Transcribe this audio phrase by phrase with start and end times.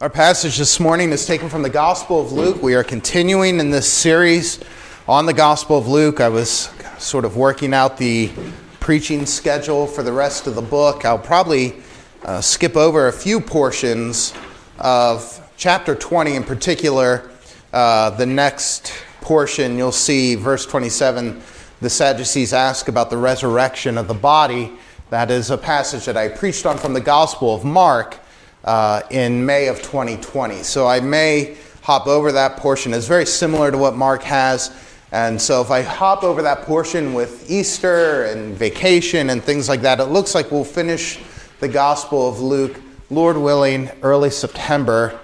[0.00, 2.62] Our passage this morning is taken from the Gospel of Luke.
[2.62, 4.60] We are continuing in this series
[5.08, 6.20] on the Gospel of Luke.
[6.20, 8.30] I was sort of working out the
[8.78, 11.04] preaching schedule for the rest of the book.
[11.04, 11.82] I'll probably
[12.22, 14.34] uh, skip over a few portions
[14.78, 17.28] of chapter 20 in particular.
[17.72, 21.42] Uh, the next portion, you'll see verse 27,
[21.80, 24.70] the Sadducees ask about the resurrection of the body.
[25.10, 28.20] That is a passage that I preached on from the Gospel of Mark
[28.68, 30.62] uh, in May of 2020.
[30.62, 32.92] So I may hop over that portion.
[32.92, 34.76] It's very similar to what Mark has.
[35.10, 39.80] And so if I hop over that portion with Easter and vacation and things like
[39.80, 41.18] that, it looks like we'll finish
[41.60, 42.78] the Gospel of Luke,
[43.08, 45.18] Lord willing, early September.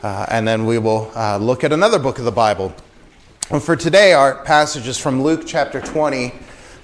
[0.00, 2.72] Uh, and then we will uh, look at another book of the Bible.
[3.50, 6.32] And for today, our passage is from Luke chapter 20,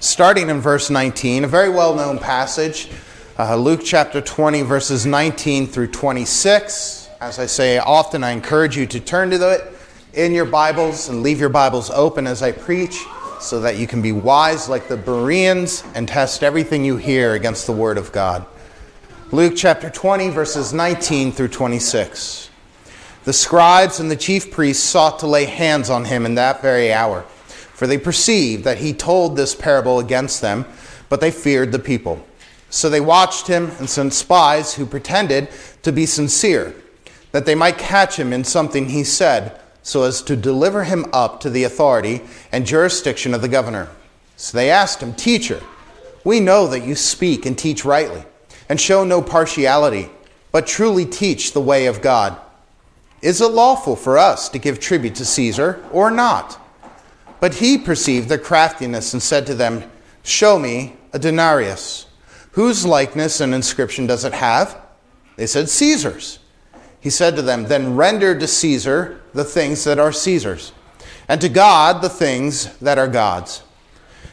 [0.01, 2.89] starting in verse 19, a very well known passage.
[3.35, 7.09] Uh, Luke chapter 20, verses 19 through 26.
[7.19, 9.73] As I say often, I encourage you to turn to it
[10.13, 12.95] in your Bibles and leave your Bibles open as I preach
[13.39, 17.65] so that you can be wise like the Bereans and test everything you hear against
[17.65, 18.45] the Word of God.
[19.31, 22.51] Luke chapter 20, verses 19 through 26.
[23.23, 26.93] The scribes and the chief priests sought to lay hands on him in that very
[26.93, 30.65] hour, for they perceived that he told this parable against them,
[31.09, 32.23] but they feared the people.
[32.73, 35.47] So they watched him and sent spies who pretended
[35.83, 36.73] to be sincere,
[37.31, 41.39] that they might catch him in something he said, so as to deliver him up
[41.41, 42.21] to the authority
[42.51, 43.89] and jurisdiction of the governor.
[44.37, 45.61] So they asked him, Teacher,
[46.23, 48.23] we know that you speak and teach rightly,
[48.67, 50.09] and show no partiality,
[50.51, 52.35] but truly teach the way of God.
[53.21, 56.59] Is it lawful for us to give tribute to Caesar or not?
[57.39, 59.83] But he perceived their craftiness and said to them,
[60.23, 62.07] Show me a denarius.
[62.53, 64.79] Whose likeness and inscription does it have?
[65.35, 66.39] They said, Caesar's.
[66.99, 70.71] He said to them, Then render to Caesar the things that are Caesar's,
[71.27, 73.63] and to God the things that are God's.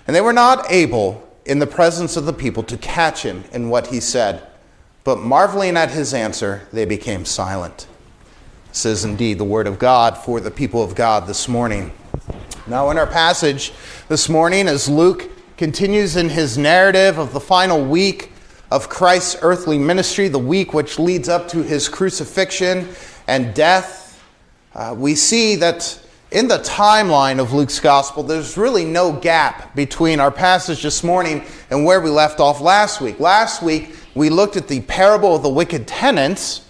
[0.06, 3.70] And they were not able, in the presence of the people, to catch him in
[3.70, 4.46] what he said.
[5.02, 7.86] But marveling at his answer, they became silent.
[8.68, 11.90] This is indeed the word of God for the people of God this morning.
[12.66, 13.72] Now, in our passage
[14.08, 15.28] this morning, as Luke
[15.60, 18.32] continues in his narrative of the final week
[18.70, 22.88] of Christ's earthly ministry, the week which leads up to his crucifixion
[23.26, 24.24] and death.
[24.74, 26.00] Uh, we see that
[26.30, 31.44] in the timeline of Luke's gospel, there's really no gap between our passage this morning
[31.68, 33.20] and where we left off last week.
[33.20, 36.66] Last week, we looked at the parable of the wicked tenants,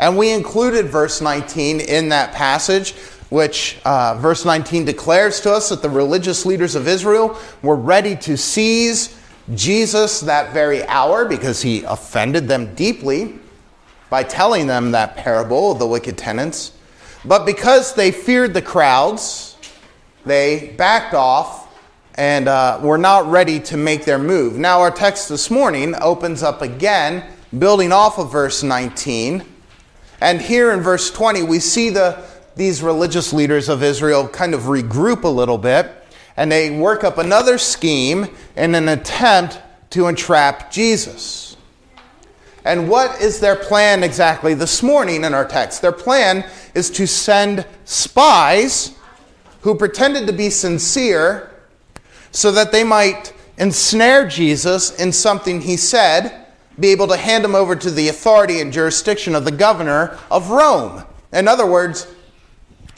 [0.00, 2.96] and we included verse 19 in that passage
[3.32, 8.14] which uh, verse 19 declares to us that the religious leaders of Israel were ready
[8.14, 9.18] to seize
[9.54, 13.38] Jesus that very hour because he offended them deeply
[14.10, 16.72] by telling them that parable of the wicked tenants.
[17.24, 19.56] But because they feared the crowds,
[20.26, 21.74] they backed off
[22.16, 24.58] and uh, were not ready to make their move.
[24.58, 27.24] Now, our text this morning opens up again,
[27.58, 29.42] building off of verse 19.
[30.20, 32.22] And here in verse 20, we see the
[32.56, 35.90] these religious leaders of Israel kind of regroup a little bit
[36.36, 38.26] and they work up another scheme
[38.56, 39.58] in an attempt
[39.90, 41.56] to entrap Jesus.
[42.64, 45.82] And what is their plan exactly this morning in our text?
[45.82, 48.94] Their plan is to send spies
[49.62, 51.50] who pretended to be sincere
[52.30, 56.46] so that they might ensnare Jesus in something he said,
[56.80, 60.50] be able to hand him over to the authority and jurisdiction of the governor of
[60.50, 61.04] Rome.
[61.32, 62.06] In other words,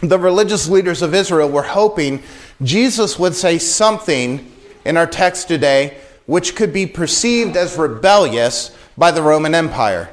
[0.09, 2.23] the religious leaders of Israel were hoping
[2.63, 4.53] Jesus would say something
[4.85, 10.09] in our text today which could be perceived as rebellious by the Roman Empire.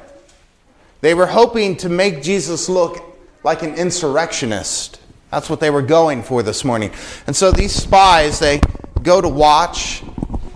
[1.00, 3.02] They were hoping to make Jesus look
[3.44, 5.00] like an insurrectionist.
[5.30, 6.92] That's what they were going for this morning.
[7.26, 8.60] And so these spies, they
[9.02, 10.02] go to watch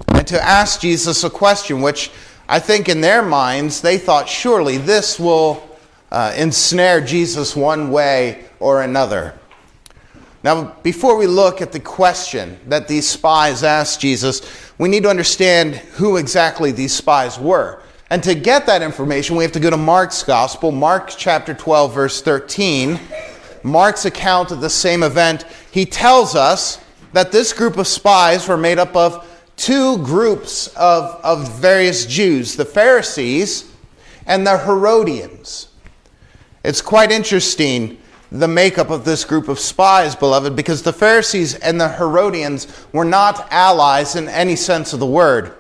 [0.09, 2.11] and to ask Jesus a question, which
[2.49, 5.66] I think in their minds, they thought surely this will
[6.11, 9.35] uh, ensnare Jesus one way or another.
[10.43, 14.43] Now, before we look at the question that these spies asked Jesus,
[14.79, 17.83] we need to understand who exactly these spies were.
[18.11, 21.93] And to get that information, we have to go to Mark's Gospel, Mark chapter 12,
[21.93, 23.01] verse 13.
[23.65, 26.79] Mark's account of the same event, he tells us
[27.13, 29.27] that this group of spies were made up of
[29.57, 33.73] two groups of, of various Jews the Pharisees
[34.27, 35.69] and the Herodians.
[36.67, 37.97] It's quite interesting
[38.33, 43.05] the makeup of this group of spies, beloved, because the Pharisees and the Herodians were
[43.05, 45.55] not allies in any sense of the word.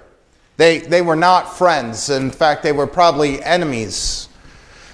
[0.56, 2.10] They, they were not friends.
[2.10, 4.28] In fact, they were probably enemies.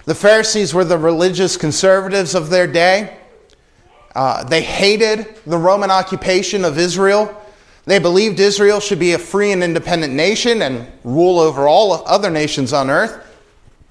[0.04, 3.16] The Pharisees were the religious conservatives of their day.
[4.14, 7.42] Uh, they hated the Roman occupation of Israel.
[7.86, 12.28] They believed Israel should be a free and independent nation and rule over all other
[12.28, 13.31] nations on earth.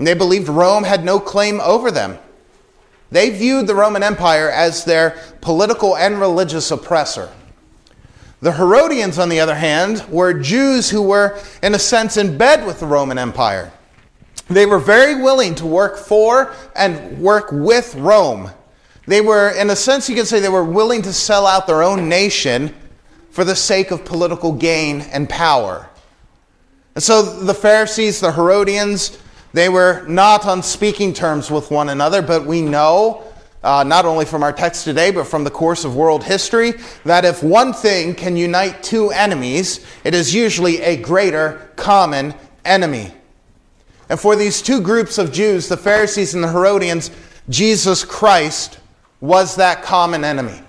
[0.01, 2.17] And they believed Rome had no claim over them.
[3.11, 7.31] They viewed the Roman Empire as their political and religious oppressor.
[8.39, 12.65] The Herodians, on the other hand, were Jews who were, in a sense, in bed
[12.65, 13.71] with the Roman Empire.
[14.47, 18.49] They were very willing to work for and work with Rome.
[19.05, 21.83] They were, in a sense, you could say they were willing to sell out their
[21.83, 22.73] own nation
[23.29, 25.91] for the sake of political gain and power.
[26.95, 29.19] And so the Pharisees, the Herodians,
[29.53, 33.23] they were not on speaking terms with one another, but we know,
[33.63, 36.73] uh, not only from our text today, but from the course of world history,
[37.05, 42.33] that if one thing can unite two enemies, it is usually a greater common
[42.63, 43.13] enemy.
[44.09, 47.11] And for these two groups of Jews, the Pharisees and the Herodians,
[47.49, 48.79] Jesus Christ
[49.19, 50.61] was that common enemy.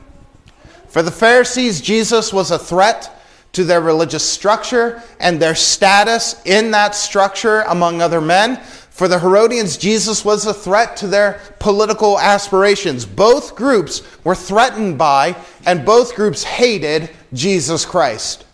[0.88, 3.21] For the Pharisees, Jesus was a threat
[3.52, 8.56] to their religious structure and their status in that structure among other men.
[8.90, 13.04] For the Herodians, Jesus was a threat to their political aspirations.
[13.04, 18.44] Both groups were threatened by and both groups hated Jesus Christ.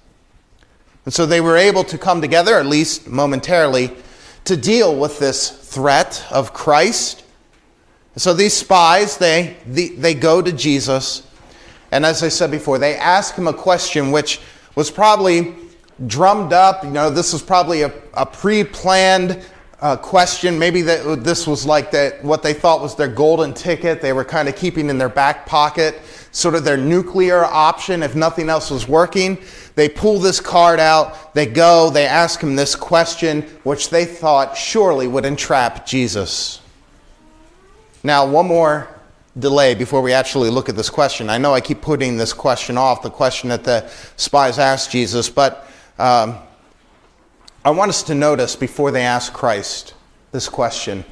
[1.04, 3.92] And so they were able to come together, at least momentarily,
[4.44, 7.24] to deal with this threat of Christ.
[8.16, 11.26] So these spies, they, they, they go to Jesus,
[11.92, 14.40] and as I said before, they ask him a question which
[14.78, 15.56] was probably
[16.06, 16.84] drummed up.
[16.84, 19.44] You know, this was probably a, a pre planned
[19.80, 20.56] uh, question.
[20.56, 24.00] Maybe that this was like that, what they thought was their golden ticket.
[24.00, 28.14] They were kind of keeping in their back pocket, sort of their nuclear option if
[28.14, 29.38] nothing else was working.
[29.74, 34.56] They pull this card out, they go, they ask him this question, which they thought
[34.56, 36.60] surely would entrap Jesus.
[38.04, 38.88] Now, one more
[39.38, 41.28] delay before we actually look at this question.
[41.30, 45.28] I know I keep putting this question off, the question that the spies asked Jesus,
[45.28, 46.36] but um,
[47.64, 49.94] I want us to notice before they ask Christ
[50.32, 51.04] this question,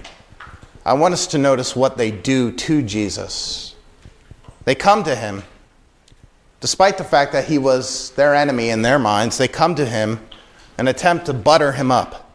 [0.84, 3.74] I want us to notice what they do to Jesus.
[4.64, 5.42] They come to him,
[6.60, 10.20] despite the fact that he was their enemy in their minds, they come to him
[10.78, 12.25] and attempt to butter him up.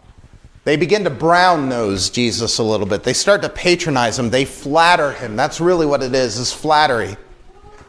[0.63, 3.03] They begin to brown nose Jesus a little bit.
[3.03, 4.29] They start to patronize him.
[4.29, 5.35] They flatter him.
[5.35, 7.17] That's really what it is, is flattery.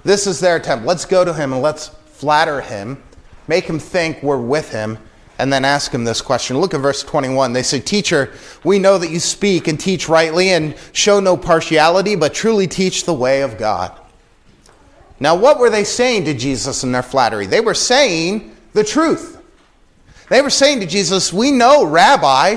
[0.05, 0.87] This is their attempt.
[0.87, 3.03] Let's go to him and let's flatter him,
[3.47, 4.99] make him think we're with him,
[5.39, 6.59] and then ask him this question.
[6.59, 7.53] Look at verse 21.
[7.53, 8.33] They say, Teacher,
[8.65, 13.05] we know that you speak and teach rightly and show no partiality, but truly teach
[13.05, 13.99] the way of God.
[15.21, 17.47] Now, what were they saying to Jesus in their flattery?
[17.47, 19.42] They were saying the truth.
[20.33, 22.57] They were saying to Jesus, We know, Rabbi,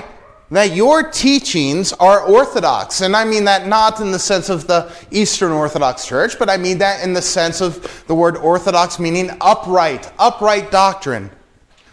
[0.50, 3.02] that your teachings are orthodox.
[3.02, 6.56] And I mean that not in the sense of the Eastern Orthodox Church, but I
[6.56, 11.30] mean that in the sense of the word orthodox meaning upright, upright doctrine.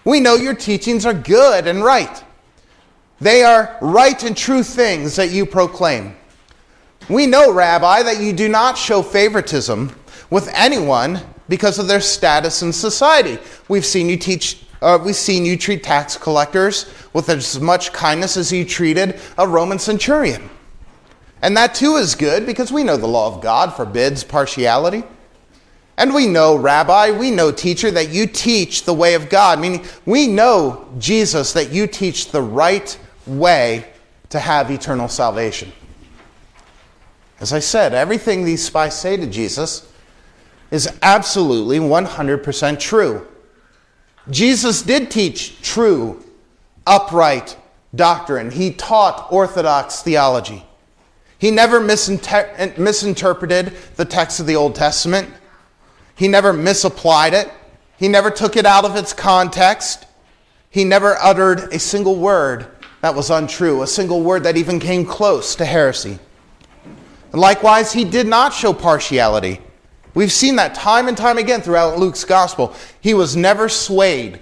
[0.04, 2.22] We know your teachings are good and right.
[3.20, 6.14] They are right and true things that you proclaim.
[7.08, 9.92] We know, Rabbi, that you do not show favoritism
[10.30, 11.18] with anyone
[11.48, 13.40] because of their status in society.
[13.66, 18.36] We've seen you teach uh, we've seen you treat tax collectors with as much kindness
[18.36, 20.50] as you treated a Roman centurion.
[21.40, 25.04] And that too is good because we know the law of God forbids partiality.
[25.96, 29.60] And we know, Rabbi, we know, teacher, that you teach the way of God.
[29.60, 33.84] Meaning, we know, Jesus, that you teach the right way
[34.30, 35.70] to have eternal salvation.
[37.40, 39.88] As I said, everything these spies say to Jesus
[40.70, 43.26] is absolutely 100% true.
[44.30, 46.22] Jesus did teach true,
[46.86, 47.56] upright
[47.94, 48.50] doctrine.
[48.50, 50.64] He taught orthodox theology.
[51.38, 55.28] He never misinter- misinterpreted the text of the Old Testament.
[56.14, 57.50] He never misapplied it.
[57.96, 60.06] He never took it out of its context.
[60.70, 62.66] He never uttered a single word
[63.00, 66.18] that was untrue, a single word that even came close to heresy.
[67.32, 69.60] And likewise, he did not show partiality.
[70.14, 72.74] We've seen that time and time again throughout Luke's gospel.
[73.00, 74.40] He was never swayed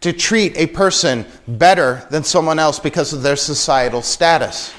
[0.00, 4.72] to treat a person better than someone else because of their societal status.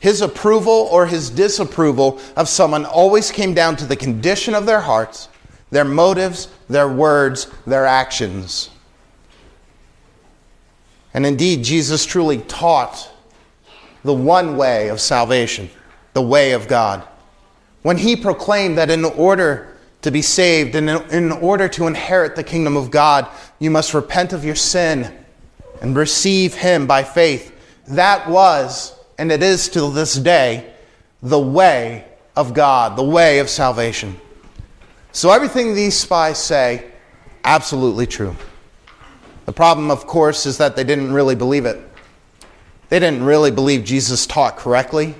[0.00, 4.80] His approval or his disapproval of someone always came down to the condition of their
[4.80, 5.28] hearts,
[5.70, 8.70] their motives, their words, their actions.
[11.12, 13.10] And indeed, Jesus truly taught
[14.04, 15.68] the one way of salvation,
[16.14, 17.06] the way of God
[17.82, 22.44] when he proclaimed that in order to be saved and in order to inherit the
[22.44, 25.12] kingdom of God, you must repent of your sin
[25.82, 27.54] and receive him by faith.
[27.86, 30.72] That was and it is to this day,
[31.22, 34.18] the way of God, the way of salvation.
[35.12, 36.90] So everything these spies say,
[37.44, 38.34] absolutely true.
[39.44, 41.86] The problem, of course, is that they didn't really believe it.
[42.88, 45.14] They didn't really believe Jesus taught correctly.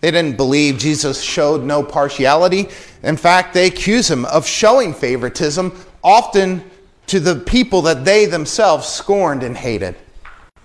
[0.00, 2.68] They didn't believe Jesus showed no partiality.
[3.02, 6.64] In fact, they accuse him of showing favoritism, often
[7.06, 9.96] to the people that they themselves scorned and hated.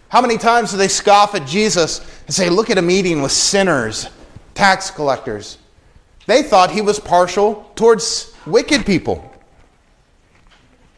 [0.09, 3.31] How many times do they scoff at Jesus and say, Look at him eating with
[3.31, 4.09] sinners,
[4.53, 5.57] tax collectors?
[6.27, 9.31] They thought he was partial towards wicked people.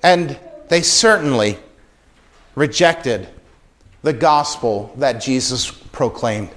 [0.04, 0.38] And
[0.70, 1.58] they certainly
[2.56, 3.28] rejected
[4.04, 6.50] the gospel that Jesus proclaimed.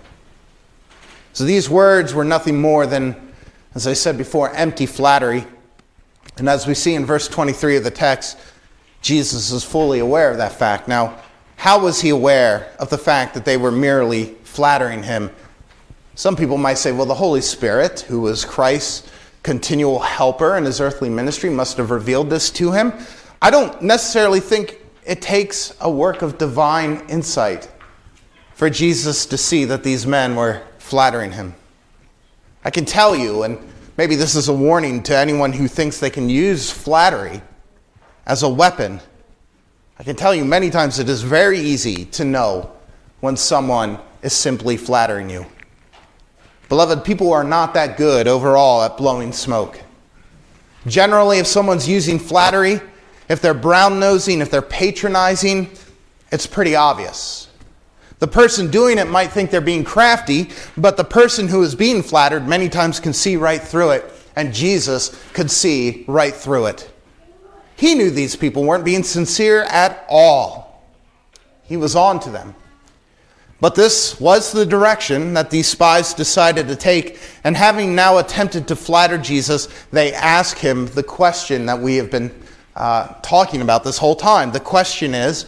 [1.33, 3.33] So these words were nothing more than,
[3.75, 5.47] as I said before, empty flattery.
[6.37, 8.37] And as we see in verse 23 of the text,
[9.03, 10.89] Jesus is fully aware of that fact.
[10.89, 11.21] Now,
[11.57, 15.31] how was he aware of the fact that they were merely flattering him?
[16.15, 19.11] Some people might say, well, the Holy Spirit, who was Christ's
[19.43, 22.93] continual helper in his earthly ministry, must have revealed this to him.
[23.41, 27.71] I don't necessarily think it takes a work of divine insight
[28.55, 31.55] for Jesus to see that these men were flattering him.
[32.65, 33.59] I can tell you, and
[33.97, 37.41] maybe this is a warning to anyone who thinks they can use flattery
[38.27, 39.01] as a weapon.
[39.99, 42.73] I can tell you many times it is very easy to know
[43.21, 45.47] when someone is simply flattering you.
[46.69, 49.81] Beloved, people are not that good overall at blowing smoke.
[50.87, 52.81] Generally, if someone's using flattery,
[53.29, 55.71] if they're brown nosing, if they're patronizing,
[56.33, 57.50] it's pretty obvious.
[58.21, 62.03] The person doing it might think they're being crafty, but the person who is being
[62.03, 64.05] flattered many times can see right through it,
[64.37, 66.91] and Jesus could see right through it.
[67.77, 70.85] He knew these people weren't being sincere at all.
[71.63, 72.55] He was on to them.
[73.59, 78.69] But this was the direction that these spies decided to take, and having now attempted
[78.69, 82.31] to flatter Jesus, they ask him the question that we have been
[82.77, 84.53] uh, talking about this whole time.
[84.53, 85.47] The question is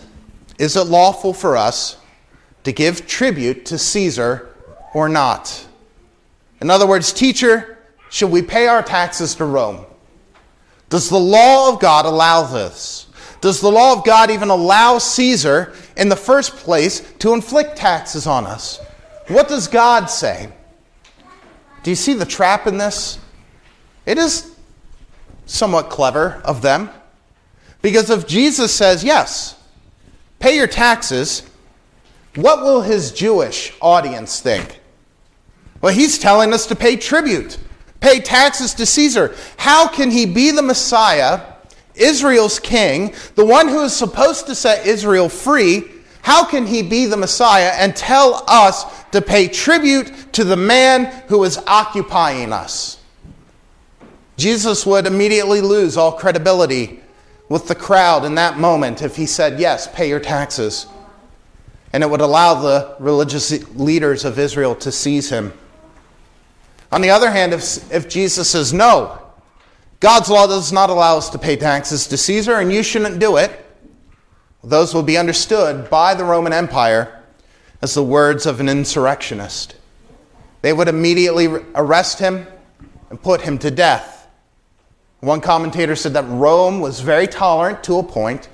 [0.58, 1.98] Is it lawful for us
[2.64, 4.48] to give tribute to Caesar
[4.94, 5.66] or not?
[6.60, 7.78] In other words, teacher,
[8.10, 9.84] should we pay our taxes to Rome?
[10.88, 13.06] Does the law of God allow this?
[13.40, 18.26] Does the law of God even allow Caesar in the first place to inflict taxes
[18.26, 18.78] on us?
[19.28, 20.52] What does God say?
[21.82, 23.18] Do you see the trap in this?
[24.06, 24.54] It is
[25.46, 26.90] somewhat clever of them.
[27.80, 29.56] Because if Jesus says, yes,
[30.38, 31.42] pay your taxes,
[32.36, 34.80] what will his Jewish audience think?
[35.80, 37.58] Well, he's telling us to pay tribute,
[38.00, 39.34] pay taxes to Caesar.
[39.58, 41.42] How can he be the Messiah,
[41.94, 45.84] Israel's king, the one who is supposed to set Israel free?
[46.22, 51.06] How can he be the Messiah and tell us to pay tribute to the man
[51.26, 52.98] who is occupying us?
[54.36, 57.00] Jesus would immediately lose all credibility
[57.48, 60.86] with the crowd in that moment if he said, Yes, pay your taxes
[61.92, 65.52] and it would allow the religious leaders of Israel to seize him.
[66.90, 69.18] On the other hand, if, if Jesus says, no,
[70.00, 73.36] God's law does not allow us to pay taxes to Caesar, and you shouldn't do
[73.36, 73.64] it,
[74.64, 77.22] those will be understood by the Roman Empire
[77.80, 79.76] as the words of an insurrectionist.
[80.60, 82.46] They would immediately arrest him
[83.10, 84.28] and put him to death.
[85.20, 88.48] One commentator said that Rome was very tolerant to a point,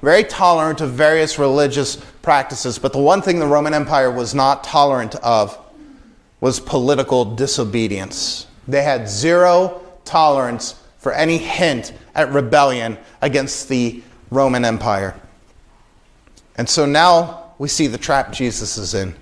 [0.00, 4.64] very tolerant of various religious practices, but the one thing the Roman Empire was not
[4.64, 5.58] tolerant of
[6.40, 8.46] was political disobedience.
[8.66, 15.18] They had zero tolerance for any hint at rebellion against the Roman Empire.
[16.56, 19.14] And so now we see the trap Jesus is in.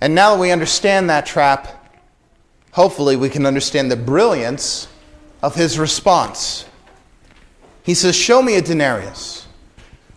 [0.00, 1.92] And now that we understand that trap,
[2.72, 4.88] hopefully we can understand the brilliance
[5.42, 6.64] of his response.
[7.82, 9.47] He says, Show me a denarius.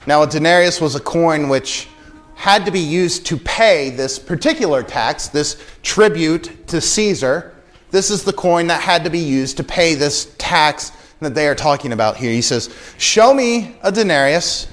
[0.07, 1.87] Now, a denarius was a coin which
[2.35, 7.53] had to be used to pay this particular tax, this tribute to Caesar.
[7.91, 11.47] This is the coin that had to be used to pay this tax that they
[11.47, 12.31] are talking about here.
[12.31, 14.67] He says, Show me a denarius.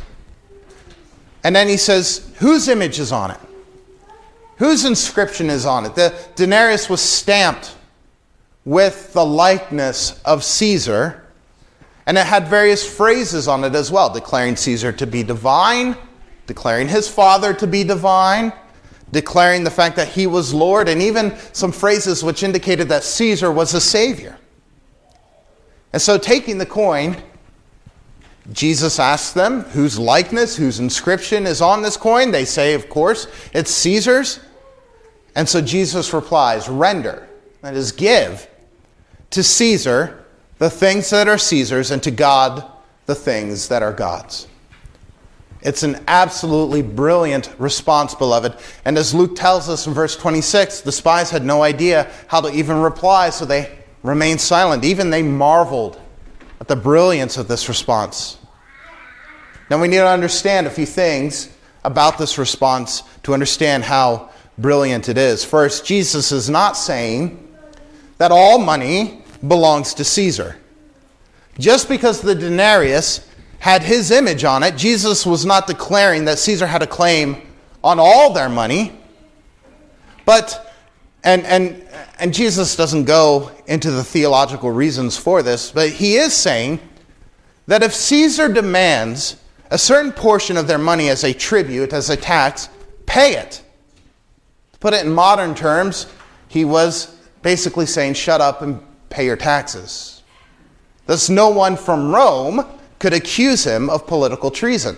[1.44, 3.40] And then he says, Whose image is on it?
[4.56, 5.94] Whose inscription is on it?
[5.94, 7.76] The denarius was stamped
[8.64, 11.27] with the likeness of Caesar.
[12.08, 15.94] And it had various phrases on it as well, declaring Caesar to be divine,
[16.46, 18.50] declaring his father to be divine,
[19.12, 23.52] declaring the fact that he was Lord, and even some phrases which indicated that Caesar
[23.52, 24.38] was a savior.
[25.92, 27.14] And so, taking the coin,
[28.52, 32.30] Jesus asks them whose likeness, whose inscription is on this coin.
[32.30, 34.40] They say, of course, it's Caesar's.
[35.34, 37.28] And so Jesus replies, Render,
[37.60, 38.48] that is, give
[39.28, 40.24] to Caesar
[40.58, 42.64] the things that are Caesar's, and to God
[43.06, 44.46] the things that are God's.
[45.60, 48.56] It's an absolutely brilliant response, beloved.
[48.84, 52.52] And as Luke tells us in verse 26, the spies had no idea how to
[52.52, 54.84] even reply, so they remained silent.
[54.84, 56.00] Even they marveled
[56.60, 58.38] at the brilliance of this response.
[59.70, 61.50] Now, we need to understand a few things
[61.84, 65.44] about this response to understand how brilliant it is.
[65.44, 67.52] First, Jesus is not saying
[68.18, 70.57] that all money belongs to Caesar.
[71.59, 73.28] Just because the denarius
[73.59, 77.42] had his image on it, Jesus was not declaring that Caesar had a claim
[77.83, 78.92] on all their money.
[80.25, 80.75] But,
[81.25, 81.85] and, and,
[82.18, 86.80] and Jesus doesn't go into the theological reasons for this, but he is saying
[87.66, 89.37] that if Caesar demands
[89.71, 92.68] a certain portion of their money as a tribute, as a tax,
[93.07, 93.62] pay it.
[94.73, 96.07] To put it in modern terms,
[96.49, 100.22] he was basically saying, shut up and pay your taxes.
[101.06, 102.66] Thus, no one from Rome
[102.98, 104.96] could accuse him of political treason.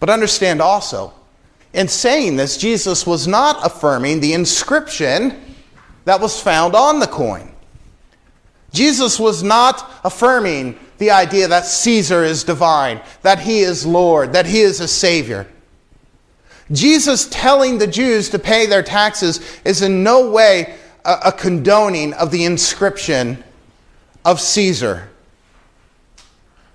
[0.00, 1.12] But understand also,
[1.72, 5.40] in saying this, Jesus was not affirming the inscription
[6.04, 7.52] that was found on the coin.
[8.72, 14.46] Jesus was not affirming the idea that Caesar is divine, that he is Lord, that
[14.46, 15.46] he is a Savior.
[16.70, 20.76] Jesus telling the Jews to pay their taxes is in no way
[21.08, 23.42] a, a condoning of the inscription
[24.24, 25.08] of Caesar.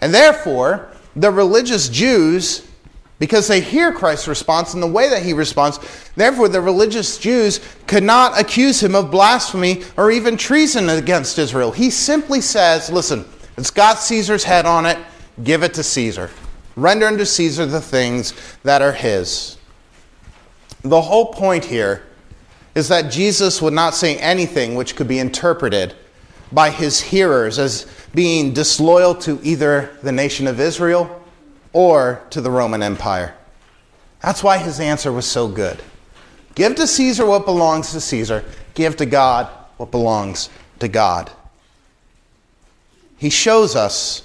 [0.01, 2.67] And therefore, the religious Jews,
[3.19, 5.79] because they hear Christ's response and the way that he responds,
[6.15, 11.71] therefore the religious Jews could not accuse him of blasphemy or even treason against Israel.
[11.71, 13.25] He simply says, listen,
[13.55, 14.97] it's got Caesar's head on it.
[15.43, 16.31] Give it to Caesar.
[16.75, 19.57] Render unto Caesar the things that are his.
[20.81, 22.03] The whole point here
[22.75, 25.93] is that Jesus would not say anything which could be interpreted
[26.51, 31.23] by his hearers as being disloyal to either the nation of Israel
[31.71, 33.36] or to the Roman Empire.
[34.21, 35.81] That's why his answer was so good.
[36.55, 41.31] Give to Caesar what belongs to Caesar, give to God what belongs to God.
[43.17, 44.23] He shows us,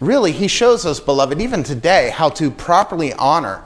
[0.00, 3.62] really, he shows us, beloved, even today, how to properly honor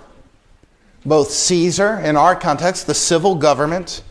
[1.05, 4.03] both Caesar, in our context, the civil government,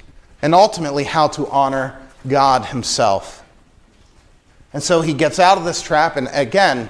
[0.41, 3.43] and ultimately how to honor God Himself.
[4.73, 6.89] And so he gets out of this trap, and again,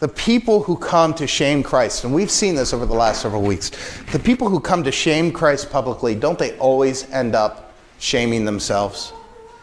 [0.00, 3.42] the people who come to shame Christ, and we've seen this over the last several
[3.42, 3.70] weeks,
[4.12, 9.12] the people who come to shame Christ publicly, don't they always end up shaming themselves?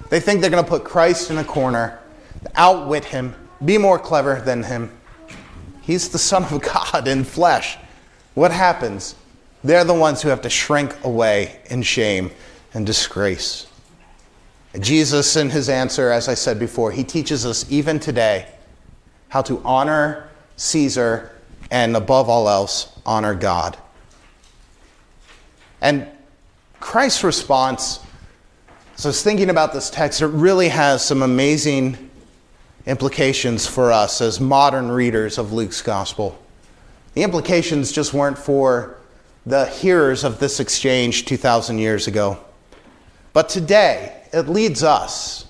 [0.10, 2.00] They think they're going to put Christ in a corner
[2.56, 4.92] outwit him, be more clever than him.
[5.82, 7.78] He's the Son of God in flesh.
[8.34, 9.16] What happens?
[9.64, 12.32] They're the ones who have to shrink away in shame
[12.74, 13.68] and disgrace.
[14.80, 18.48] Jesus, in his answer, as I said before, he teaches us even today
[19.30, 21.32] how to honor Caesar
[21.70, 23.78] and, above all else, honor God.
[25.82, 26.08] And
[26.80, 28.00] Christ's response,
[28.96, 32.10] so I was thinking about this text, it really has some amazing
[32.86, 36.38] implications for us as modern readers of Luke's gospel.
[37.14, 38.98] The implications just weren't for
[39.46, 42.38] the hearers of this exchange 2,000 years ago.
[43.34, 45.46] But today, it leads us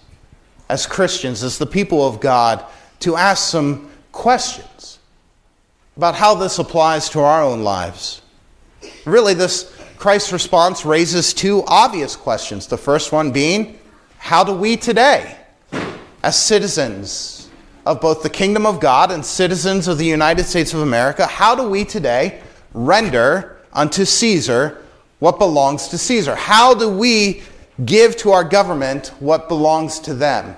[0.69, 2.65] as Christians, as the people of God,
[3.01, 4.99] to ask some questions
[5.97, 8.21] about how this applies to our own lives.
[9.05, 12.67] Really, this Christ's response raises two obvious questions.
[12.67, 13.79] The first one being,
[14.17, 15.37] how do we today
[16.23, 17.49] as citizens
[17.85, 21.55] of both the kingdom of God and citizens of the United States of America, how
[21.55, 22.41] do we today
[22.73, 24.83] render unto Caesar
[25.19, 26.35] what belongs to Caesar?
[26.35, 27.43] How do we
[27.85, 30.55] give to our government what belongs to them?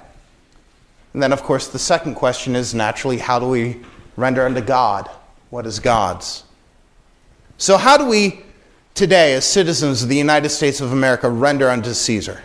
[1.14, 3.82] And then, of course, the second question is naturally, how do we
[4.16, 5.10] render unto God
[5.50, 6.44] what is God's?
[7.58, 8.42] So, how do we
[8.96, 12.42] today, as citizens of the United States of America, render unto Caesar?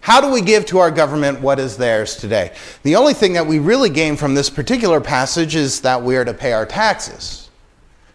[0.00, 2.52] How do we give to our government what is theirs today?
[2.82, 6.26] The only thing that we really gain from this particular passage is that we are
[6.26, 7.43] to pay our taxes.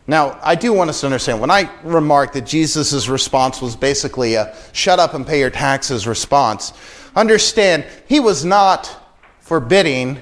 [0.10, 4.34] Now, I do want us to understand when I remark that Jesus' response was basically
[4.34, 6.74] a shut up and pay your taxes response,
[7.16, 8.90] understand he was not
[9.40, 10.20] forbidding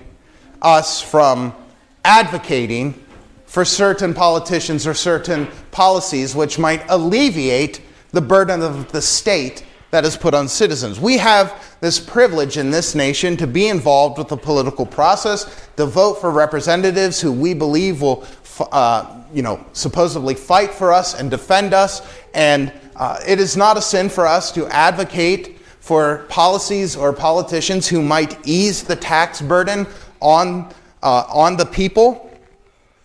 [0.62, 1.56] us from
[2.04, 3.02] advocating
[3.46, 7.80] for certain politicians or certain policies which might alleviate
[8.12, 11.00] the burden of the state that is put on citizens.
[11.00, 15.86] We have this privilege in this nation to be involved with the political process, to
[15.86, 18.26] vote for representatives who we believe will,
[18.62, 22.02] uh, you know, supposedly fight for us and defend us
[22.34, 27.88] and Uh, it is not a sin for us to advocate for policies or politicians
[27.88, 29.86] who might ease the tax burden
[30.20, 30.66] on,
[31.04, 32.28] uh, on the people.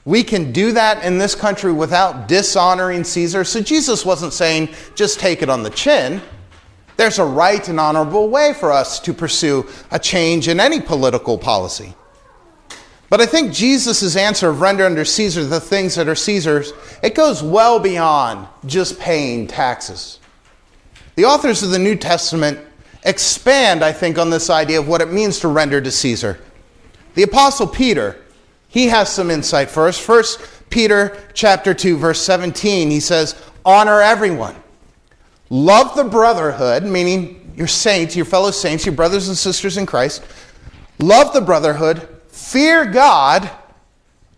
[0.07, 3.45] We can do that in this country without dishonoring Caesar.
[3.45, 6.23] So Jesus wasn't saying just take it on the chin.
[6.97, 11.37] There's a right and honorable way for us to pursue a change in any political
[11.37, 11.95] policy.
[13.13, 16.73] But I think Jesus' answer of render under Caesar the things that are Caesar's,
[17.03, 20.19] it goes well beyond just paying taxes.
[21.17, 22.59] The authors of the New Testament
[23.05, 26.41] expand, I think, on this idea of what it means to render to Caesar.
[27.15, 28.17] The Apostle Peter,
[28.69, 29.99] he has some insight for us.
[29.99, 34.57] First Peter chapter 2, verse 17, he says, Honor everyone.
[35.51, 40.25] Love the brotherhood, meaning your saints, your fellow saints, your brothers and sisters in Christ.
[40.99, 42.09] Love the brotherhood,
[42.43, 43.51] fear God,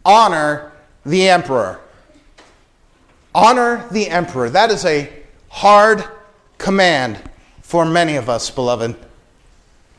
[0.04, 0.72] honor
[1.04, 1.80] the emperor.
[3.34, 4.50] Honor the emperor.
[4.50, 5.10] That is a
[5.48, 6.04] hard
[6.58, 7.20] command
[7.62, 8.94] for many of us, beloved.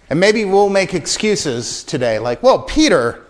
[0.10, 3.26] And maybe we'll make excuses today, like, well, Peter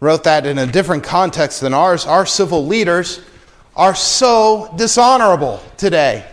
[0.00, 2.06] wrote that in a different context than ours.
[2.06, 3.20] Our civil leaders
[3.74, 6.26] are so dishonorable today.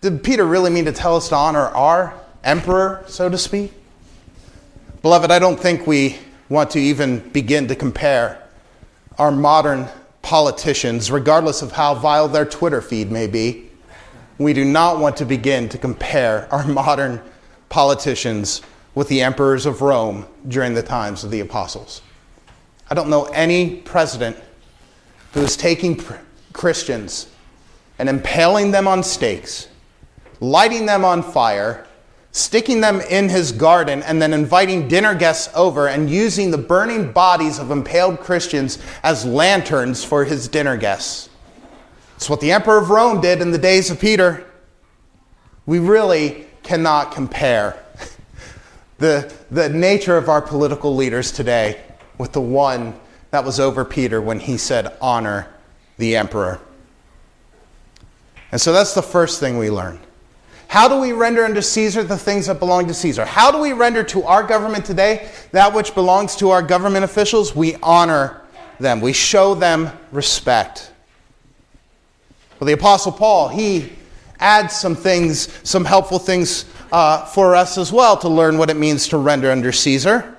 [0.00, 3.72] Did Peter really mean to tell us to honor our emperor, so to speak?
[5.02, 6.18] Beloved, I don't think we
[6.48, 8.42] want to even begin to compare
[9.18, 9.88] our modern
[10.22, 13.70] politicians, regardless of how vile their Twitter feed may be.
[14.38, 17.20] We do not want to begin to compare our modern
[17.68, 18.62] politicians
[18.94, 22.02] with the emperors of Rome during the times of the apostles.
[22.90, 24.36] I don't know any president
[25.32, 26.02] who is taking
[26.52, 27.28] Christians
[27.98, 29.68] and impaling them on stakes,
[30.40, 31.86] lighting them on fire,
[32.32, 37.12] sticking them in his garden, and then inviting dinner guests over and using the burning
[37.12, 41.30] bodies of impaled Christians as lanterns for his dinner guests.
[42.16, 44.44] It's what the Emperor of Rome did in the days of Peter.
[45.66, 47.82] We really cannot compare
[48.98, 51.80] the, the nature of our political leaders today
[52.18, 52.98] with the one
[53.30, 55.48] that was over Peter when he said, Honor
[55.96, 56.60] the emperor.
[58.50, 60.00] And so that's the first thing we learn.
[60.68, 63.24] How do we render unto Caesar the things that belong to Caesar?
[63.24, 67.56] How do we render to our government today that which belongs to our government officials?
[67.56, 68.42] We honor
[68.78, 70.92] them, we show them respect.
[72.60, 73.94] Well, the Apostle Paul, he
[74.40, 78.76] adds some things, some helpful things uh, for us as well to learn what it
[78.76, 80.36] means to render under Caesar.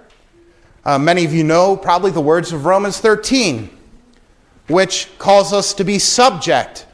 [0.86, 3.68] Uh, many of you know probably the words of Romans 13,
[4.68, 6.86] which calls us to be subject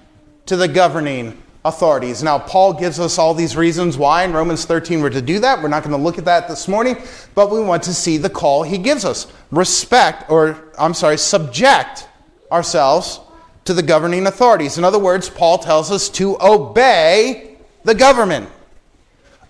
[0.45, 2.23] to the governing authorities.
[2.23, 5.61] Now, Paul gives us all these reasons why in Romans 13 we're to do that.
[5.61, 6.95] We're not going to look at that this morning,
[7.33, 9.27] but we want to see the call he gives us.
[9.51, 12.07] Respect, or I'm sorry, subject
[12.51, 13.19] ourselves
[13.65, 14.77] to the governing authorities.
[14.77, 18.49] In other words, Paul tells us to obey the government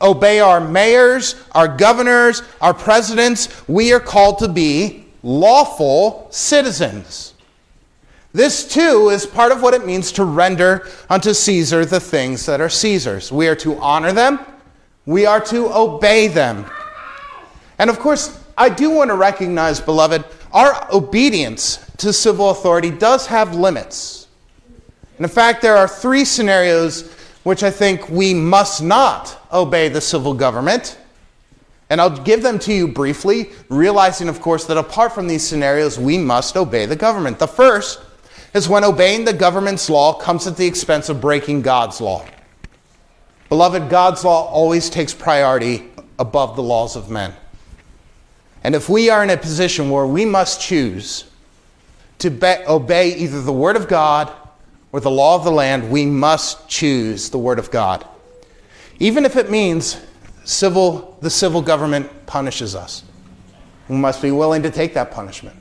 [0.02, 3.68] obey our mayors, our governors, our presidents.
[3.68, 7.35] We are called to be lawful citizens.
[8.36, 12.60] This too is part of what it means to render unto Caesar the things that
[12.60, 13.32] are Caesar's.
[13.32, 14.42] We are to honor them,
[15.06, 16.66] we are to obey them.
[17.80, 23.26] And of course, I do want to recognize, beloved, our obedience to civil authority does
[23.28, 24.28] have limits.
[25.16, 27.10] And in fact, there are three scenarios
[27.44, 30.98] which I think we must not obey the civil government.
[31.90, 35.98] And I'll give them to you briefly, realizing, of course, that apart from these scenarios,
[35.98, 37.40] we must obey the government.
[37.40, 38.02] The first
[38.56, 42.26] is when obeying the government's law comes at the expense of breaking God's law.
[43.50, 45.84] Beloved, God's law always takes priority
[46.18, 47.36] above the laws of men.
[48.64, 51.26] And if we are in a position where we must choose
[52.20, 54.32] to be- obey either the Word of God
[54.94, 58.08] or the law of the land, we must choose the Word of God.
[59.00, 59.98] Even if it means
[60.46, 63.04] civil, the civil government punishes us,
[63.90, 65.58] we must be willing to take that punishment.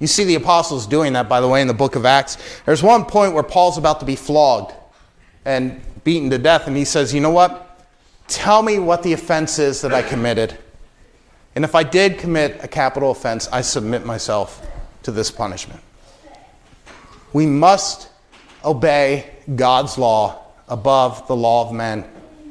[0.00, 2.38] You see the apostles doing that, by the way, in the book of Acts.
[2.64, 4.72] There's one point where Paul's about to be flogged
[5.44, 7.86] and beaten to death, and he says, You know what?
[8.26, 10.56] Tell me what the offense is that I committed.
[11.54, 14.66] And if I did commit a capital offense, I submit myself
[15.02, 15.80] to this punishment.
[17.32, 18.08] We must
[18.64, 22.04] obey God's law above the law of men,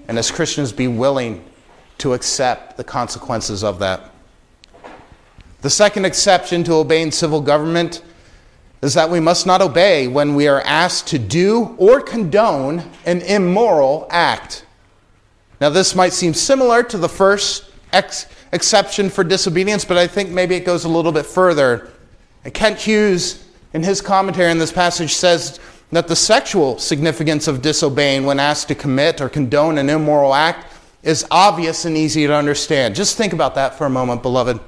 [0.07, 1.45] and as Christians, be willing
[1.99, 4.11] to accept the consequences of that.
[5.61, 8.01] The second exception to obeying civil government
[8.81, 13.21] is that we must not obey when we are asked to do or condone an
[13.21, 14.65] immoral act.
[15.59, 20.29] Now, this might seem similar to the first ex- exception for disobedience, but I think
[20.29, 21.91] maybe it goes a little bit further.
[22.45, 25.59] And Kent Hughes, in his commentary on this passage, says
[25.91, 30.73] that the sexual significance of disobeying when asked to commit or condone an immoral act
[31.03, 32.95] is obvious and easy to understand.
[32.95, 34.59] Just think about that for a moment, beloved.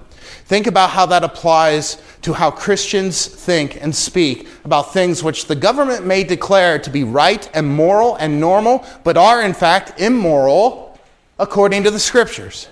[0.46, 5.56] Think about how that applies to how Christians think and speak about things which the
[5.56, 11.00] government may declare to be right and moral and normal, but are in fact immoral
[11.40, 12.68] according to the scriptures.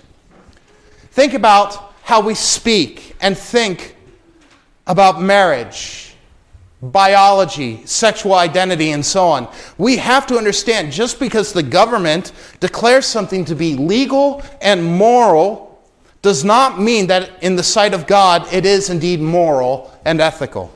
[1.11, 3.95] Think about how we speak and think
[4.87, 6.15] about marriage,
[6.81, 9.47] biology, sexual identity, and so on.
[9.77, 15.68] We have to understand just because the government declares something to be legal and moral
[16.21, 20.73] does not mean that in the sight of God it is indeed moral and ethical.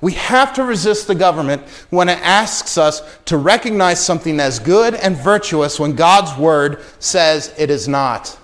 [0.00, 4.94] We have to resist the government when it asks us to recognize something as good
[4.94, 8.38] and virtuous when God's word says it is not.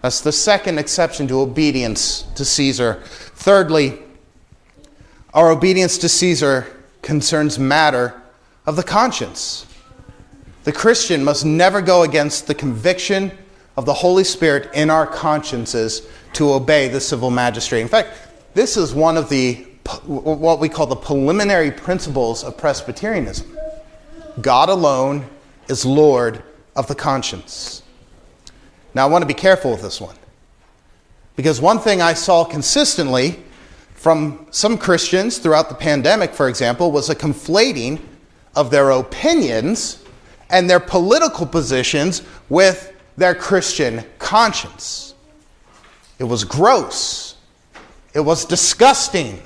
[0.00, 3.02] That's the second exception to obedience to Caesar.
[3.04, 3.98] Thirdly,
[5.34, 6.66] our obedience to Caesar
[7.02, 8.20] concerns matter
[8.66, 9.66] of the conscience.
[10.64, 13.36] The Christian must never go against the conviction
[13.76, 17.80] of the Holy Spirit in our consciences to obey the civil magistrate.
[17.80, 18.10] In fact,
[18.54, 19.66] this is one of the
[20.06, 23.58] what we call the preliminary principles of Presbyterianism.
[24.40, 25.26] God alone
[25.68, 26.42] is Lord
[26.76, 27.82] of the conscience.
[28.94, 30.16] Now, I want to be careful with this one.
[31.34, 33.42] Because one thing I saw consistently
[33.94, 38.00] from some Christians throughout the pandemic, for example, was a conflating
[38.54, 40.04] of their opinions
[40.50, 45.14] and their political positions with their Christian conscience.
[46.18, 47.36] It was gross.
[48.14, 49.40] It was disgusting.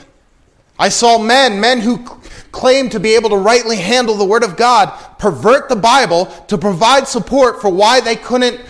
[0.78, 2.04] I saw men, men who
[2.52, 6.58] claimed to be able to rightly handle the Word of God, pervert the Bible to
[6.58, 8.60] provide support for why they couldn't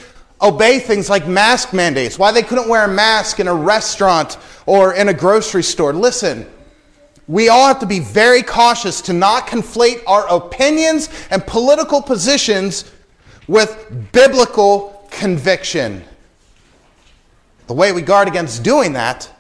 [0.40, 4.94] obey things like mask mandates, why they couldn't wear a mask in a restaurant or
[4.94, 5.92] in a grocery store.
[5.92, 6.46] Listen,
[7.26, 12.90] we all have to be very cautious to not conflate our opinions and political positions
[13.48, 16.04] with biblical conviction.
[17.66, 19.30] The way we guard against doing that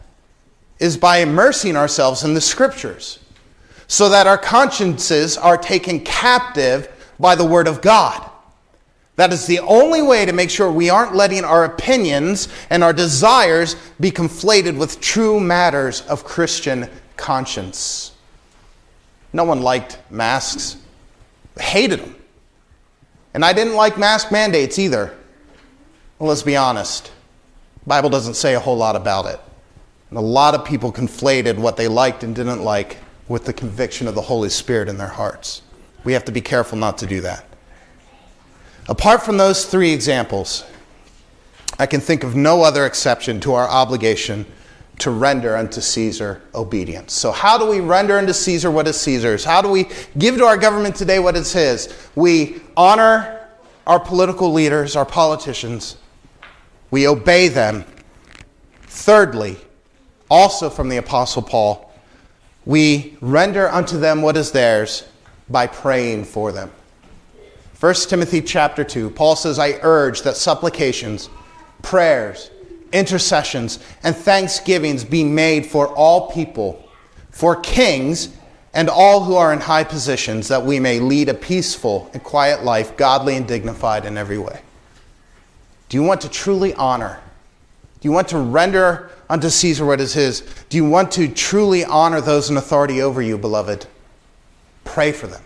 [0.78, 3.18] is by immersing ourselves in the scriptures
[3.88, 6.88] so that our consciences are taken captive
[7.18, 8.30] by the Word of God.
[9.16, 12.92] That is the only way to make sure we aren't letting our opinions and our
[12.92, 18.12] desires be conflated with true matters of Christian conscience.
[19.32, 20.76] No one liked masks,
[21.58, 22.16] hated them.
[23.36, 25.14] And I didn't like mask mandates either.
[26.18, 27.12] Well, let's be honest.
[27.82, 29.38] The Bible doesn't say a whole lot about it.
[30.08, 32.96] And a lot of people conflated what they liked and didn't like
[33.28, 35.60] with the conviction of the Holy Spirit in their hearts.
[36.02, 37.44] We have to be careful not to do that.
[38.88, 40.64] Apart from those three examples,
[41.78, 44.46] I can think of no other exception to our obligation
[44.98, 47.12] to render unto Caesar obedience.
[47.12, 49.44] So, how do we render unto Caesar what is Caesar's?
[49.44, 51.94] How do we give to our government today what is his?
[52.14, 53.46] We honor
[53.86, 55.96] our political leaders, our politicians,
[56.90, 57.84] we obey them.
[58.82, 59.56] Thirdly,
[60.30, 61.92] also from the Apostle Paul,
[62.64, 65.06] we render unto them what is theirs
[65.48, 66.70] by praying for them.
[67.78, 71.28] 1 Timothy chapter 2, Paul says, I urge that supplications,
[71.82, 72.50] prayers,
[72.92, 76.88] intercessions, and thanksgivings be made for all people,
[77.30, 78.36] for kings,
[78.74, 82.62] and all who are in high positions, that we may lead a peaceful and quiet
[82.62, 84.60] life, godly and dignified in every way.
[85.88, 87.20] Do you want to truly honor?
[88.00, 90.42] Do you want to render unto Caesar what is his?
[90.68, 93.86] Do you want to truly honor those in authority over you, beloved?
[94.84, 95.42] Pray for them.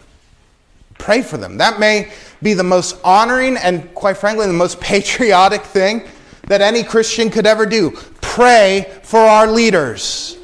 [0.99, 1.59] Pray for them.
[1.59, 6.07] That may be the most honoring and, quite frankly, the most patriotic thing
[6.45, 7.93] that any Christian could ever do.
[8.21, 10.37] Pray for our leaders.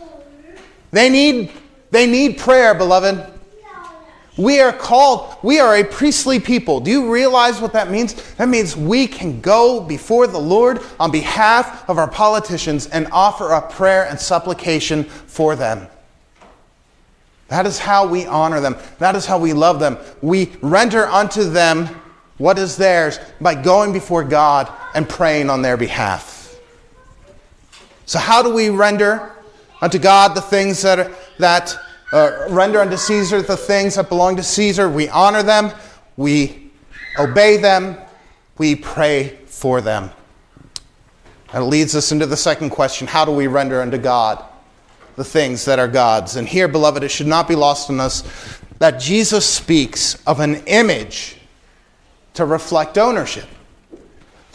[0.91, 1.53] They need,
[1.91, 3.35] they need prayer, beloved.
[4.39, 6.81] We are called, we are a priestly people.
[6.81, 8.15] Do you realize what that means?
[8.35, 13.55] That means we can go before the Lord on behalf of our politicians and offer
[13.55, 15.89] up prayer and supplication for them.
[17.49, 18.77] That is how we honor them.
[18.99, 19.97] That is how we love them.
[20.21, 21.87] We render unto them
[22.39, 26.59] what is theirs by going before God and praying on their behalf.
[28.07, 29.31] So, how do we render
[29.83, 31.77] unto God the things that, are, that
[32.13, 34.89] uh, render unto Caesar the things that belong to Caesar?
[34.89, 35.71] We honor them,
[36.17, 36.71] we
[37.19, 37.99] obey them,
[38.57, 40.11] we pray for them.
[41.53, 44.43] And it leads us into the second question how do we render unto God
[45.17, 46.37] the things that are God's?
[46.37, 48.23] And here, beloved, it should not be lost on us
[48.79, 51.37] that Jesus speaks of an image
[52.33, 53.47] to reflect ownership.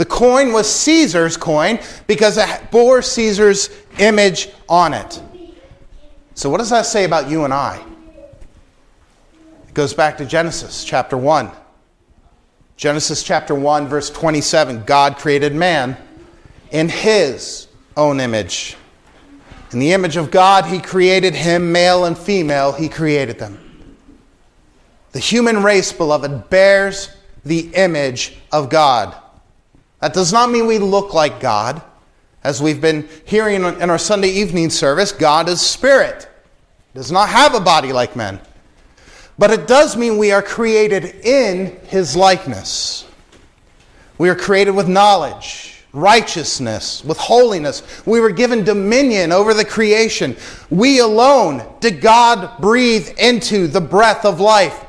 [0.01, 5.21] The coin was Caesar's coin because it bore Caesar's image on it.
[6.33, 7.79] So, what does that say about you and I?
[9.67, 11.51] It goes back to Genesis chapter 1.
[12.77, 15.95] Genesis chapter 1, verse 27 God created man
[16.71, 18.77] in his own image.
[19.71, 23.59] In the image of God, he created him, male and female, he created them.
[25.11, 29.15] The human race, beloved, bears the image of God.
[30.01, 31.81] That does not mean we look like God.
[32.43, 36.27] As we've been hearing in our Sunday evening service, God is spirit,
[36.95, 38.41] does not have a body like men.
[39.37, 43.07] But it does mean we are created in his likeness.
[44.17, 47.83] We are created with knowledge, righteousness, with holiness.
[48.07, 50.35] We were given dominion over the creation.
[50.71, 54.83] We alone did God breathe into the breath of life.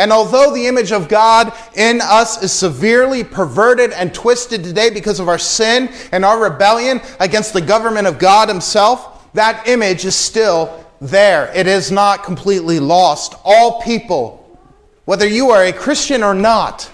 [0.00, 5.20] And although the image of God in us is severely perverted and twisted today because
[5.20, 10.16] of our sin and our rebellion against the government of God Himself, that image is
[10.16, 11.52] still there.
[11.54, 13.34] It is not completely lost.
[13.44, 14.58] All people,
[15.04, 16.90] whether you are a Christian or not,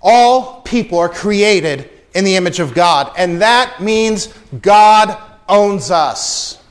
[0.00, 3.12] all people are created in the image of God.
[3.18, 4.28] And that means
[4.62, 6.62] God owns us.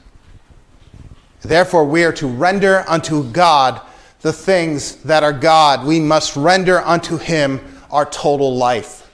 [1.41, 3.81] Therefore, we are to render unto God
[4.27, 5.87] the things that are God.
[5.87, 9.09] We must render unto Him our total life.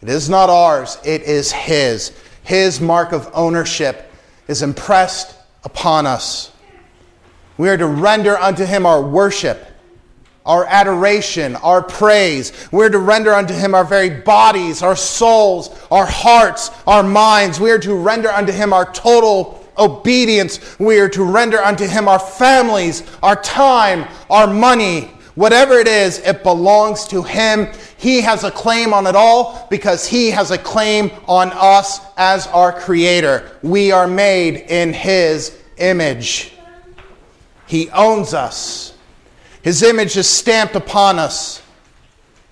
[0.00, 2.10] It is not ours, it is His.
[2.42, 4.10] His mark of ownership
[4.48, 6.52] is impressed upon us.
[7.58, 9.62] We are to render unto Him our worship,
[10.46, 12.50] our adoration, our praise.
[12.72, 17.60] We're to render unto Him our very bodies, our souls, our hearts, our minds.
[17.60, 20.78] We are to render unto Him our total obedience.
[20.78, 25.10] We are to render unto him our families, our time, our money.
[25.34, 27.68] Whatever it is, it belongs to him.
[27.96, 32.46] He has a claim on it all because he has a claim on us as
[32.48, 33.50] our creator.
[33.62, 36.52] We are made in his image.
[37.66, 38.94] He owns us.
[39.62, 41.62] His image is stamped upon us.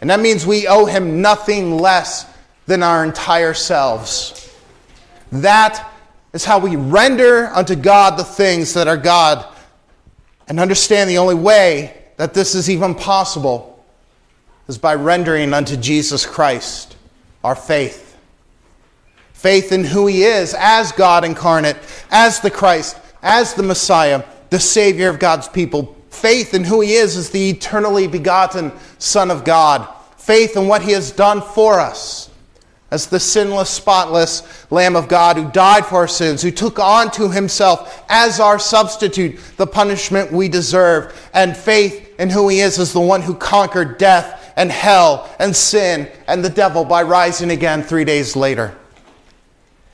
[0.00, 2.26] And that means we owe him nothing less
[2.66, 4.50] than our entire selves.
[5.30, 5.91] That
[6.32, 9.46] is how we render unto God the things that are God
[10.48, 13.84] and understand the only way that this is even possible
[14.68, 16.96] is by rendering unto Jesus Christ
[17.44, 18.16] our faith.
[19.32, 21.76] Faith in who He is as God incarnate,
[22.10, 25.96] as the Christ, as the Messiah, the Savior of God's people.
[26.10, 29.88] Faith in who He is as the eternally begotten Son of God.
[30.16, 32.30] Faith in what He has done for us
[32.92, 37.10] as the sinless, spotless Lamb of God who died for our sins, who took on
[37.12, 42.78] to himself as our substitute the punishment we deserve, and faith in who he is
[42.78, 47.50] as the one who conquered death and hell and sin and the devil by rising
[47.50, 48.76] again three days later.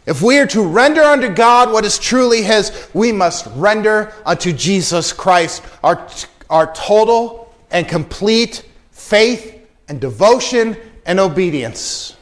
[0.05, 4.53] If we are to render unto God what is truly his, we must render unto
[4.53, 6.05] Jesus Christ our,
[6.51, 9.55] our total and complete faith
[9.87, 12.17] and devotion and obedience.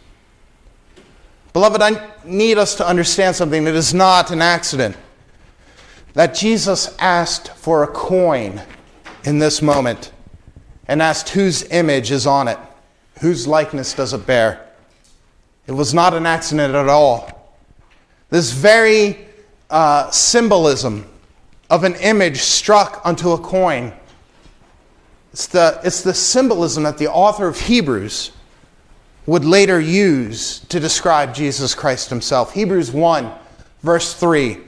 [1.56, 3.66] Beloved, I need us to understand something.
[3.66, 4.94] It is not an accident
[6.12, 8.60] that Jesus asked for a coin
[9.24, 10.12] in this moment
[10.86, 12.58] and asked whose image is on it,
[13.20, 14.68] whose likeness does it bear.
[15.66, 17.56] It was not an accident at all.
[18.28, 19.26] This very
[19.70, 21.06] uh, symbolism
[21.70, 23.94] of an image struck onto a coin.
[25.32, 28.32] It's the, it's the symbolism that the author of Hebrews
[29.26, 32.54] would later use to describe Jesus Christ himself.
[32.54, 33.30] Hebrews 1,
[33.82, 34.58] verse 3.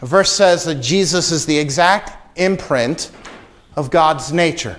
[0.00, 3.10] A verse says that Jesus is the exact imprint
[3.76, 4.78] of God's nature.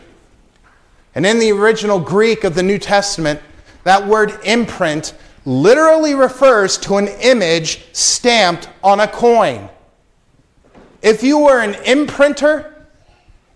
[1.14, 3.42] And in the original Greek of the New Testament,
[3.84, 5.14] that word imprint
[5.46, 9.70] literally refers to an image stamped on a coin.
[11.02, 12.79] If you were an imprinter,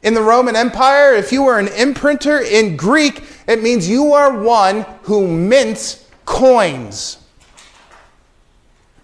[0.04, 4.38] in the Roman Empire, if you were an imprinter in Greek, it means you are
[4.38, 7.18] one who mints coins.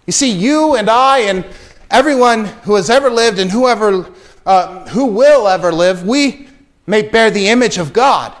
[0.06, 1.46] You see, you and I and
[1.90, 4.10] everyone who has ever lived and whoever,
[4.44, 6.48] uh, who will ever live, we
[6.86, 8.36] may bear the image of God.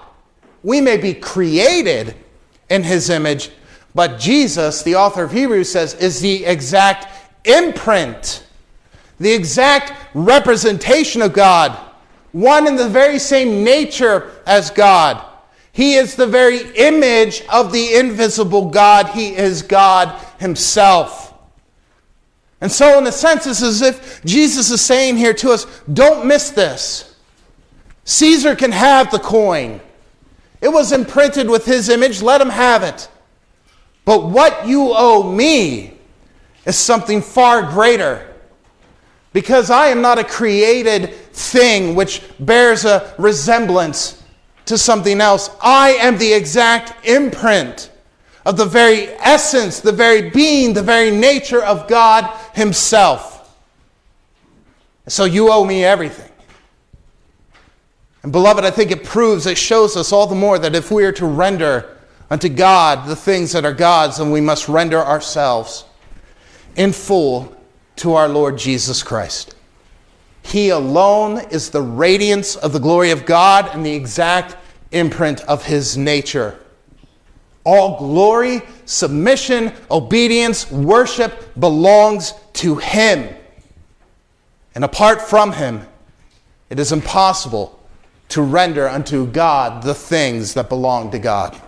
[0.62, 2.14] We may be created
[2.68, 3.50] in his image,
[3.94, 7.06] but Jesus, the author of Hebrews, says, is the exact
[7.46, 8.44] imprint,
[9.18, 11.89] the exact representation of God
[12.32, 15.24] one in the very same nature as God.
[15.72, 19.08] He is the very image of the invisible God.
[19.08, 21.32] He is God Himself.
[22.60, 26.26] And so, in a sense, it's as if Jesus is saying here to us don't
[26.26, 27.16] miss this.
[28.04, 29.80] Caesar can have the coin,
[30.60, 33.08] it was imprinted with his image, let him have it.
[34.04, 35.94] But what you owe me
[36.66, 38.26] is something far greater.
[39.32, 44.22] Because I am not a created thing which bears a resemblance
[44.66, 45.50] to something else.
[45.60, 47.90] I am the exact imprint
[48.46, 52.24] of the very essence, the very being, the very nature of God
[52.54, 53.58] Himself.
[55.08, 56.30] So you owe me everything.
[58.22, 61.04] And beloved, I think it proves, it shows us all the more that if we
[61.04, 61.96] are to render
[62.28, 65.84] unto God the things that are God's, then we must render ourselves
[66.76, 67.56] in full
[67.96, 69.56] to our Lord Jesus Christ.
[70.42, 74.56] He alone is the radiance of the glory of God and the exact
[74.92, 76.58] imprint of his nature.
[77.64, 83.34] All glory, submission, obedience, worship belongs to him.
[84.74, 85.86] And apart from him,
[86.70, 87.78] it is impossible
[88.30, 91.60] to render unto God the things that belong to God.